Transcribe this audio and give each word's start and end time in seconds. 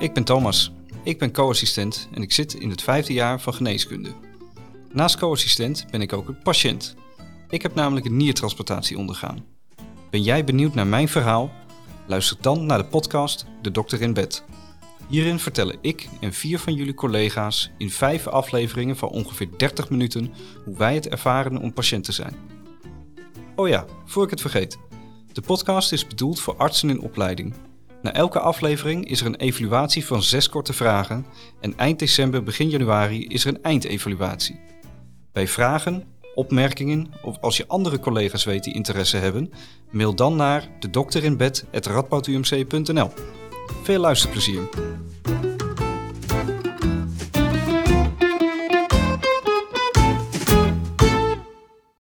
ik 0.00 0.12
ben 0.12 0.24
Thomas. 0.24 0.72
Ik 1.02 1.18
ben 1.18 1.32
co-assistent 1.32 2.08
en 2.12 2.22
ik 2.22 2.32
zit 2.32 2.54
in 2.54 2.70
het 2.70 2.82
vijfde 2.82 3.12
jaar 3.12 3.40
van 3.40 3.54
geneeskunde. 3.54 4.12
Naast 4.92 5.18
co-assistent 5.18 5.86
ben 5.90 6.00
ik 6.00 6.12
ook 6.12 6.28
een 6.28 6.42
patiënt. 6.42 6.94
Ik 7.48 7.62
heb 7.62 7.74
namelijk 7.74 8.06
een 8.06 8.16
niertransplantatie 8.16 8.98
ondergaan. 8.98 9.44
Ben 10.10 10.22
jij 10.22 10.44
benieuwd 10.44 10.74
naar 10.74 10.86
mijn 10.86 11.08
verhaal? 11.08 11.50
Luister 12.06 12.36
dan 12.40 12.66
naar 12.66 12.78
de 12.78 12.84
podcast 12.84 13.46
De 13.62 13.70
Dokter 13.70 14.00
in 14.00 14.12
Bed. 14.12 14.44
Hierin 15.08 15.38
vertellen 15.38 15.78
ik 15.80 16.08
en 16.20 16.32
vier 16.32 16.58
van 16.58 16.74
jullie 16.74 16.94
collega's 16.94 17.70
in 17.78 17.90
vijf 17.90 18.26
afleveringen 18.26 18.96
van 18.96 19.08
ongeveer 19.08 19.48
30 19.56 19.90
minuten 19.90 20.32
hoe 20.64 20.76
wij 20.76 20.94
het 20.94 21.08
ervaren 21.08 21.58
om 21.58 21.72
patiënt 21.72 22.04
te 22.04 22.12
zijn. 22.12 22.36
Oh 23.56 23.68
ja, 23.68 23.84
voor 24.04 24.24
ik 24.24 24.30
het 24.30 24.40
vergeet. 24.40 24.78
De 25.32 25.40
podcast 25.40 25.92
is 25.92 26.06
bedoeld 26.06 26.40
voor 26.40 26.56
artsen 26.56 26.90
in 26.90 27.00
opleiding. 27.00 27.54
Na 28.02 28.12
elke 28.12 28.40
aflevering 28.40 29.08
is 29.08 29.20
er 29.20 29.26
een 29.26 29.36
evaluatie 29.36 30.06
van 30.06 30.22
zes 30.22 30.48
korte 30.48 30.72
vragen 30.72 31.26
en 31.60 31.78
eind 31.78 31.98
december, 31.98 32.42
begin 32.42 32.68
januari 32.68 33.26
is 33.26 33.44
er 33.44 33.54
een 33.54 33.62
eindevaluatie. 33.62 34.60
Bij 35.32 35.48
vragen, 35.48 36.04
opmerkingen 36.34 37.12
of 37.22 37.36
als 37.40 37.56
je 37.56 37.66
andere 37.66 37.98
collega's 37.98 38.44
weet 38.44 38.64
die 38.64 38.74
interesse 38.74 39.16
hebben, 39.16 39.52
mail 39.90 40.14
dan 40.14 40.36
naar 40.36 40.68
de 40.80 40.90
Veel 43.82 44.00
luisterplezier. 44.00 44.68